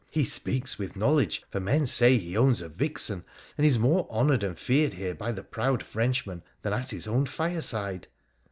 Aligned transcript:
'He 0.09 0.23
speaks 0.25 0.79
with 0.79 0.95
knowledge, 0.95 1.43
for 1.51 1.59
men 1.59 1.85
say 1.85 2.17
he 2.17 2.35
owns 2.35 2.59
a 2.63 2.69
vixen, 2.69 3.23
and 3.55 3.67
is 3.67 3.77
more 3.77 4.07
honoured 4.09 4.41
and 4.41 4.57
feared 4.57 4.93
here 4.93 5.13
by 5.13 5.31
the 5.31 5.43
proud 5.43 5.83
Frenchman 5.83 6.41
than 6.63 6.73
at 6.73 6.89
his 6.89 7.05
own 7.07 7.27
fireside.' 7.27 8.07